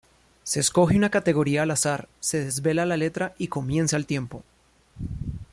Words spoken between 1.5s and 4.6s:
al azar, se desvela la letra y comienza el tiempo.